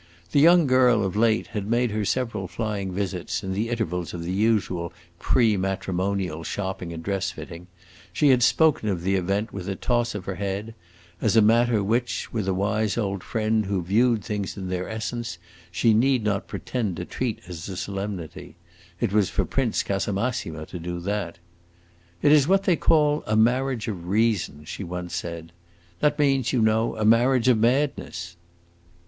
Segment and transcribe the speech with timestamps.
[0.31, 4.23] The young girl, of late, had made her several flying visits, in the intervals of
[4.23, 7.67] the usual pre matrimonial shopping and dress fitting;
[8.11, 10.73] she had spoken of the event with a toss of her head,
[11.21, 15.37] as a matter which, with a wise old friend who viewed things in their essence,
[15.69, 18.55] she need not pretend to treat as a solemnity.
[18.99, 21.37] It was for Prince Casamassima to do that.
[22.23, 25.51] "It is what they call a marriage of reason," she once said.
[25.99, 28.35] "That means, you know, a marriage of madness!"